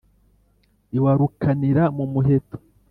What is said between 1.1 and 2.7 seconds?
rukanira mu muheto.